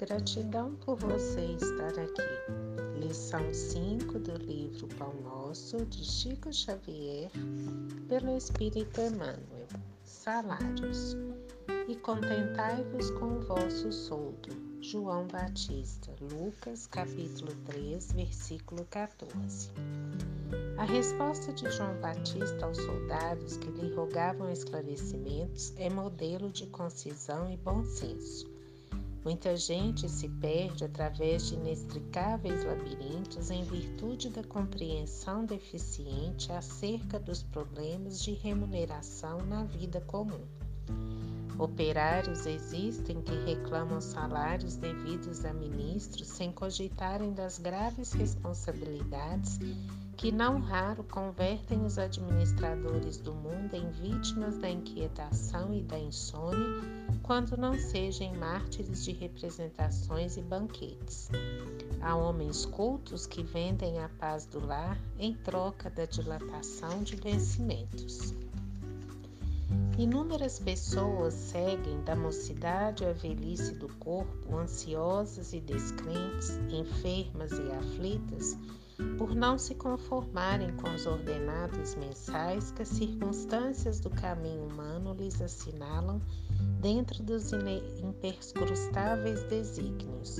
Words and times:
gratidão 0.00 0.74
por 0.76 0.96
você 0.96 1.42
estar 1.60 1.90
aqui. 2.00 3.06
Lição 3.06 3.52
5 3.52 4.18
do 4.20 4.32
livro 4.38 4.88
Pão 4.96 5.12
Nosso, 5.22 5.84
de 5.84 6.02
Chico 6.02 6.50
Xavier, 6.50 7.30
pelo 8.08 8.34
Espírito 8.34 8.98
Emmanuel. 8.98 9.68
Salários. 10.02 11.14
E 11.86 11.96
contentai-vos 11.96 13.10
com 13.10 13.26
o 13.26 13.40
vosso 13.42 13.92
soldo. 13.92 14.48
João 14.80 15.26
Batista, 15.26 16.10
Lucas, 16.32 16.86
capítulo 16.86 17.52
3, 17.66 18.12
versículo 18.12 18.86
14. 18.86 19.70
A 20.78 20.84
resposta 20.84 21.52
de 21.52 21.70
João 21.70 22.00
Batista 22.00 22.64
aos 22.64 22.78
soldados 22.78 23.58
que 23.58 23.70
lhe 23.70 23.94
rogavam 23.94 24.50
esclarecimentos 24.50 25.74
é 25.76 25.90
modelo 25.90 26.50
de 26.50 26.66
concisão 26.68 27.52
e 27.52 27.58
bom 27.58 27.84
senso. 27.84 28.49
Muita 29.22 29.54
gente 29.54 30.08
se 30.08 30.28
perde 30.28 30.84
através 30.84 31.48
de 31.48 31.54
inextricáveis 31.54 32.64
labirintos 32.64 33.50
em 33.50 33.62
virtude 33.64 34.30
da 34.30 34.42
compreensão 34.42 35.44
deficiente 35.44 36.50
acerca 36.50 37.18
dos 37.18 37.42
problemas 37.42 38.22
de 38.22 38.32
remuneração 38.32 39.38
na 39.44 39.64
vida 39.64 40.00
comum. 40.00 40.40
Operários 41.58 42.46
existem 42.46 43.20
que 43.20 43.34
reclamam 43.44 44.00
salários 44.00 44.76
devidos 44.76 45.44
a 45.44 45.52
ministros 45.52 46.26
sem 46.26 46.50
cogitarem 46.50 47.34
das 47.34 47.58
graves 47.58 48.12
responsabilidades 48.12 49.58
que 50.16 50.32
não 50.32 50.58
raro 50.60 51.04
convertem 51.04 51.84
os 51.84 51.98
administradores 51.98 53.18
do 53.18 53.34
mundo 53.34 53.74
em 53.74 53.90
vítimas 53.90 54.56
da 54.56 54.70
inquietação 54.70 55.74
e 55.74 55.82
da 55.82 55.98
insônia, 55.98 56.82
quando 57.30 57.56
não 57.56 57.78
sejam 57.78 58.34
mártires 58.34 59.04
de 59.04 59.12
representações 59.12 60.36
e 60.36 60.42
banquetes. 60.42 61.28
Há 62.00 62.16
homens 62.16 62.66
cultos 62.66 63.24
que 63.24 63.40
vendem 63.40 64.00
a 64.00 64.08
paz 64.08 64.46
do 64.46 64.58
lar 64.66 64.98
em 65.16 65.32
troca 65.32 65.88
da 65.88 66.06
dilatação 66.06 67.04
de 67.04 67.14
vencimentos. 67.14 68.34
Inúmeras 70.00 70.58
pessoas 70.58 71.34
seguem 71.34 72.00
da 72.04 72.16
mocidade 72.16 73.04
à 73.04 73.12
velhice 73.12 73.74
do 73.74 73.86
corpo, 73.96 74.56
ansiosas 74.56 75.52
e 75.52 75.60
descrentes, 75.60 76.58
enfermas 76.70 77.52
e 77.52 77.70
aflitas, 77.70 78.56
por 79.18 79.34
não 79.34 79.58
se 79.58 79.74
conformarem 79.74 80.74
com 80.76 80.88
os 80.94 81.04
ordenados 81.04 81.96
mensais 81.96 82.72
que 82.72 82.80
as 82.80 82.88
circunstâncias 82.88 84.00
do 84.00 84.08
caminho 84.08 84.64
humano 84.68 85.12
lhes 85.12 85.38
assinalam 85.38 86.18
dentro 86.80 87.22
dos 87.22 87.52
imperscrutáveis 87.52 89.42
desígnios. 89.50 90.38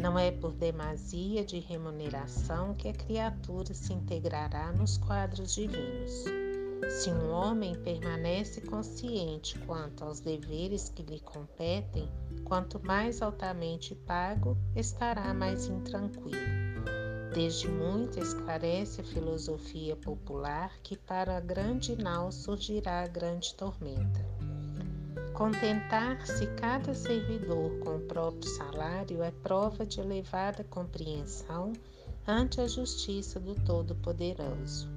Não 0.00 0.18
é 0.18 0.30
por 0.30 0.52
demasia 0.52 1.44
de 1.44 1.58
remuneração 1.58 2.72
que 2.72 2.88
a 2.88 2.94
criatura 2.94 3.74
se 3.74 3.92
integrará 3.92 4.72
nos 4.72 4.96
quadros 4.96 5.54
divinos. 5.54 6.43
Se 6.90 7.10
um 7.10 7.30
homem 7.30 7.74
permanece 7.82 8.60
consciente 8.60 9.58
quanto 9.60 10.04
aos 10.04 10.20
deveres 10.20 10.88
que 10.88 11.02
lhe 11.02 11.20
competem, 11.20 12.08
quanto 12.44 12.80
mais 12.84 13.22
altamente 13.22 13.94
pago, 13.94 14.56
estará 14.76 15.32
mais 15.34 15.66
intranquilo 15.66 16.74
Desde 17.34 17.66
muito 17.66 18.20
esclarece 18.20 19.00
a 19.00 19.04
filosofia 19.04 19.96
popular 19.96 20.70
que 20.84 20.96
para 20.96 21.36
a 21.36 21.40
grande 21.40 21.96
nau 22.00 22.30
surgirá 22.30 23.02
a 23.02 23.08
grande 23.08 23.52
tormenta. 23.54 24.24
Contentar-se 25.32 26.46
cada 26.54 26.94
servidor 26.94 27.76
com 27.80 27.96
o 27.96 28.06
próprio 28.06 28.48
salário 28.50 29.20
é 29.20 29.32
prova 29.32 29.84
de 29.84 29.98
elevada 29.98 30.62
compreensão 30.62 31.72
ante 32.24 32.60
a 32.60 32.68
justiça 32.68 33.40
do 33.40 33.56
Todo-Poderoso. 33.64 34.88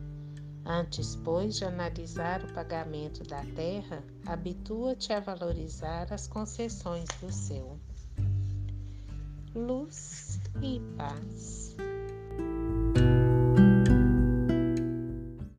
Antes, 0.70 1.16
pois, 1.16 1.56
de 1.56 1.64
analisar 1.64 2.44
o 2.44 2.54
pagamento 2.54 3.24
da 3.24 3.42
terra, 3.56 4.04
habitua-te 4.26 5.14
a 5.14 5.20
valorizar 5.22 6.12
as 6.12 6.28
concessões 6.28 7.08
do 7.22 7.32
céu. 7.32 7.80
Luz 9.56 10.42
e 10.62 10.82
paz. 10.98 11.67